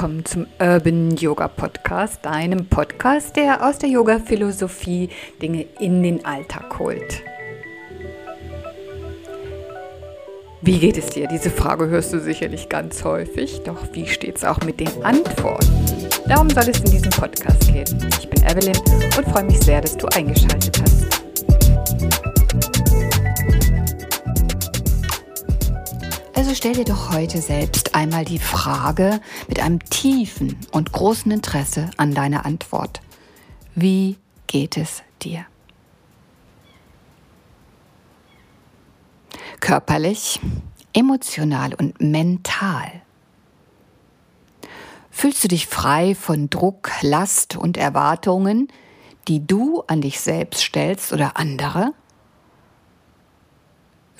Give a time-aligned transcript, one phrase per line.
[0.00, 5.08] Willkommen zum Urban Yoga Podcast, deinem Podcast, der aus der Yoga-Philosophie
[5.42, 7.24] Dinge in den Alltag holt.
[10.62, 11.26] Wie geht es dir?
[11.26, 15.66] Diese Frage hörst du sicherlich ganz häufig, doch wie steht es auch mit den Antworten?
[16.28, 18.08] Darum soll es in diesem Podcast gehen.
[18.20, 18.76] Ich bin Evelyn
[19.16, 21.08] und freue mich sehr, dass du eingeschaltet hast.
[26.48, 31.90] Also stell dir doch heute selbst einmal die Frage mit einem tiefen und großen Interesse
[31.98, 33.02] an deine Antwort.
[33.74, 34.16] Wie
[34.46, 35.44] geht es dir?
[39.60, 40.40] Körperlich,
[40.94, 43.02] emotional und mental.
[45.10, 48.68] Fühlst du dich frei von Druck, Last und Erwartungen,
[49.28, 51.92] die du an dich selbst stellst oder andere?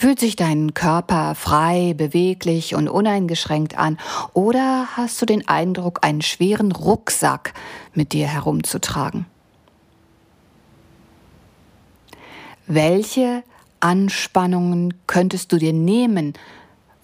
[0.00, 3.98] Fühlt sich dein Körper frei, beweglich und uneingeschränkt an?
[4.32, 7.52] Oder hast du den Eindruck, einen schweren Rucksack
[7.94, 9.26] mit dir herumzutragen?
[12.68, 13.42] Welche
[13.80, 16.34] Anspannungen könntest du dir nehmen,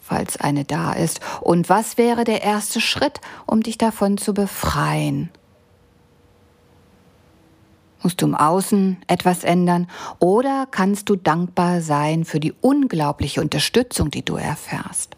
[0.01, 1.19] falls eine da ist?
[1.41, 5.31] Und was wäre der erste Schritt, um dich davon zu befreien?
[8.05, 9.89] Musst du im Außen etwas ändern
[10.19, 15.17] oder kannst du dankbar sein für die unglaubliche Unterstützung, die du erfährst?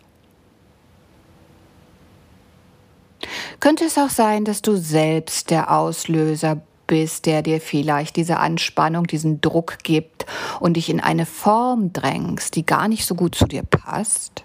[3.59, 9.09] Könnte es auch sein, dass du selbst der Auslöser bist, der dir vielleicht diese Anspannung,
[9.09, 10.25] diesen Druck gibt
[10.61, 14.45] und dich in eine Form drängst, die gar nicht so gut zu dir passt?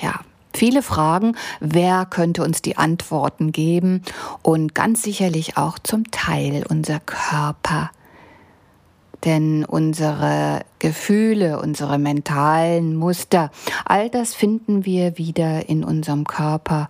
[0.00, 0.20] Ja,
[0.58, 4.02] Viele Fragen, wer könnte uns die Antworten geben
[4.42, 7.92] und ganz sicherlich auch zum Teil unser Körper.
[9.24, 13.52] Denn unsere Gefühle, unsere mentalen Muster,
[13.84, 16.88] all das finden wir wieder in unserem Körper.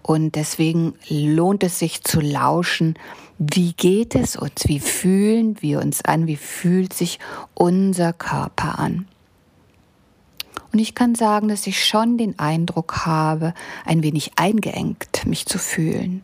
[0.00, 2.98] Und deswegen lohnt es sich zu lauschen,
[3.36, 7.18] wie geht es uns, wie fühlen wir uns an, wie fühlt sich
[7.52, 9.06] unser Körper an.
[10.72, 13.52] Und ich kann sagen, dass ich schon den Eindruck habe,
[13.84, 16.22] ein wenig eingeengt mich zu fühlen.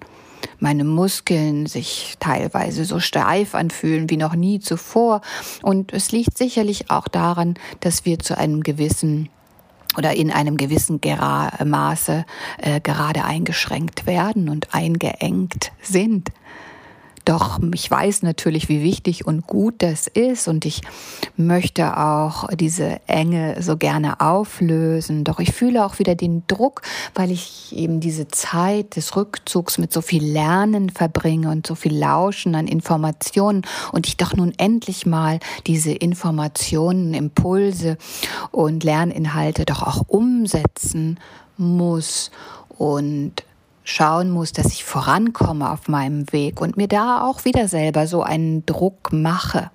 [0.58, 5.20] Meine Muskeln sich teilweise so steif anfühlen wie noch nie zuvor.
[5.62, 9.28] Und es liegt sicherlich auch daran, dass wir zu einem gewissen
[9.96, 11.00] oder in einem gewissen
[11.64, 12.24] Maße
[12.58, 16.28] äh, gerade eingeschränkt werden und eingeengt sind.
[17.28, 20.48] Doch ich weiß natürlich, wie wichtig und gut das ist.
[20.48, 20.80] Und ich
[21.36, 25.24] möchte auch diese Enge so gerne auflösen.
[25.24, 26.80] Doch ich fühle auch wieder den Druck,
[27.14, 31.94] weil ich eben diese Zeit des Rückzugs mit so viel Lernen verbringe und so viel
[31.94, 33.60] Lauschen an Informationen.
[33.92, 37.98] Und ich doch nun endlich mal diese Informationen, Impulse
[38.52, 41.20] und Lerninhalte doch auch umsetzen
[41.58, 42.30] muss.
[42.78, 43.44] Und
[43.88, 48.22] schauen muss, dass ich vorankomme auf meinem Weg und mir da auch wieder selber so
[48.22, 49.70] einen Druck mache.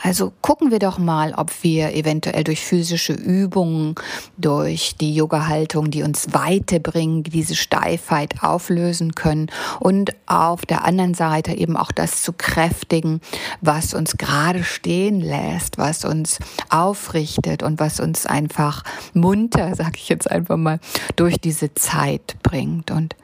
[0.00, 3.96] Also gucken wir doch mal, ob wir eventuell durch physische Übungen,
[4.36, 9.50] durch die Yoga-Haltung, die uns Weite bringen, diese Steifheit auflösen können
[9.80, 13.20] und auf der anderen Seite eben auch das zu kräftigen,
[13.60, 16.38] was uns gerade stehen lässt, was uns
[16.68, 18.84] aufrichtet und was uns einfach
[19.14, 20.78] munter, sag ich jetzt einfach mal,
[21.16, 23.16] durch diese Zeit bringt und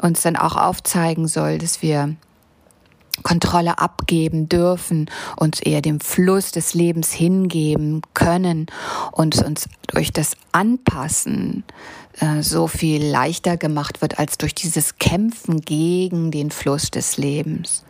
[0.00, 2.16] uns dann auch aufzeigen soll, dass wir
[3.22, 8.66] Kontrolle abgeben dürfen, uns eher dem Fluss des Lebens hingeben können
[9.12, 11.64] und uns durch das Anpassen
[12.20, 17.84] äh, so viel leichter gemacht wird als durch dieses Kämpfen gegen den Fluss des Lebens.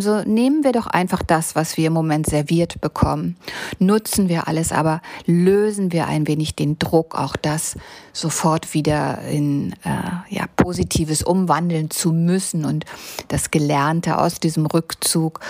[0.00, 3.36] So nehmen wir doch einfach das, was wir im Moment serviert bekommen.
[3.80, 7.76] Nutzen wir alles, aber lösen wir ein wenig den Druck, auch das
[8.12, 12.84] sofort wieder in äh, ja, Positives umwandeln zu müssen und
[13.26, 15.40] das Gelernte aus diesem Rückzug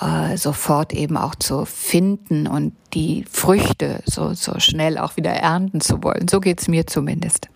[0.00, 5.82] äh, sofort eben auch zu finden und die Früchte so, so schnell auch wieder ernten
[5.82, 6.28] zu wollen.
[6.28, 7.48] So geht's mir zumindest.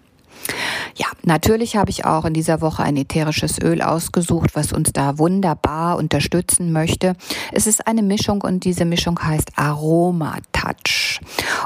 [0.96, 5.18] Ja, natürlich habe ich auch in dieser Woche ein ätherisches Öl ausgesucht, was uns da
[5.18, 7.14] wunderbar unterstützen möchte.
[7.52, 11.05] Es ist eine Mischung und diese Mischung heißt Aroma Touch.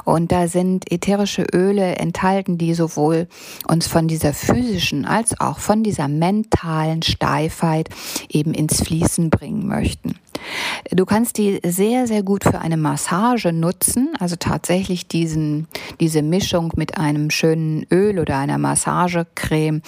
[0.05, 3.29] Und da sind ätherische Öle enthalten, die sowohl
[3.69, 7.89] uns von dieser physischen als auch von dieser mentalen Steifheit
[8.29, 10.15] eben ins Fließen bringen möchten.
[10.91, 15.69] Du kannst die sehr, sehr gut für eine Massage nutzen, also tatsächlich diesen,
[16.01, 19.83] diese Mischung mit einem schönen Öl oder einer Massagecreme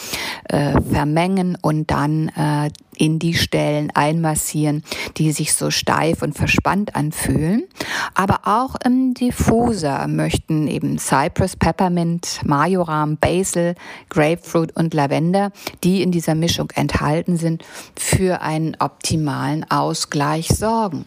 [0.49, 4.85] äh, vermengen und dann äh, in die Stellen einmassieren,
[5.17, 7.65] die sich so steif und verspannt anfühlen.
[8.15, 13.75] Aber auch im Diffuser möchten eben Cypress, Peppermint, Majoram, Basil,
[14.09, 15.53] Grapefruit und Lavender,
[15.83, 17.65] die in dieser Mischung enthalten sind,
[17.99, 21.07] für einen optimalen Ausgleich sorgen.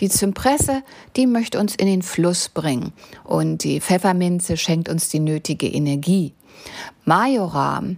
[0.00, 0.82] Die Zypresse,
[1.16, 2.92] die möchte uns in den Fluss bringen
[3.24, 6.32] und die Pfefferminze schenkt uns die nötige Energie.
[7.04, 7.96] Majoram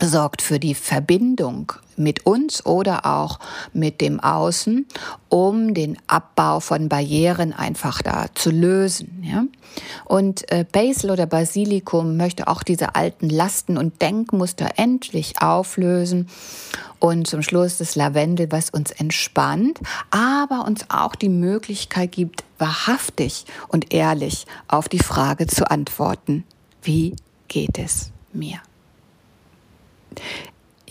[0.00, 3.38] sorgt für die Verbindung mit uns oder auch
[3.72, 4.86] mit dem Außen,
[5.28, 9.22] um den Abbau von Barrieren einfach da zu lösen.
[9.22, 9.44] Ja?
[10.06, 16.28] Und äh, Basil oder Basilikum möchte auch diese alten Lasten und Denkmuster endlich auflösen.
[16.98, 19.80] Und zum Schluss das Lavendel, was uns entspannt,
[20.10, 26.44] aber uns auch die Möglichkeit gibt, wahrhaftig und ehrlich auf die Frage zu antworten.
[26.82, 27.16] Wie
[27.48, 28.60] geht es mir?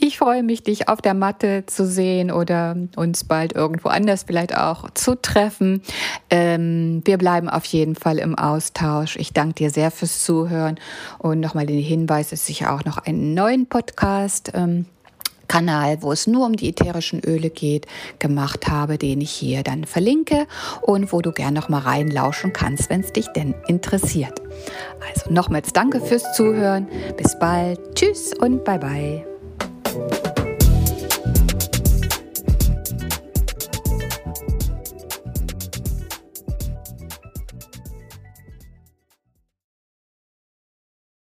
[0.02, 4.56] Ich freue mich, dich auf der Matte zu sehen oder uns bald irgendwo anders vielleicht
[4.56, 5.82] auch zu treffen.
[6.30, 9.18] Ähm, wir bleiben auf jeden Fall im Austausch.
[9.18, 10.80] Ich danke dir sehr fürs Zuhören
[11.18, 14.86] und nochmal den Hinweis, dass ich auch noch einen neuen Podcast ähm,
[15.50, 17.86] Kanal, wo es nur um die ätherischen Öle geht,
[18.20, 20.48] gemacht habe, den ich hier dann verlinke
[20.82, 24.42] und wo du gerne noch mal reinlauschen kannst, wenn es dich denn interessiert.
[25.10, 26.88] Also nochmals danke fürs Zuhören.
[27.18, 27.80] Bis bald.
[27.96, 29.26] Tschüss und bye bye.